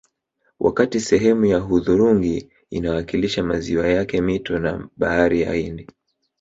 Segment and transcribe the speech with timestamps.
[0.59, 5.87] Wakati sehemu ya hudhurungi inawakilisha maziwa yake mito na Bahari ya Hindi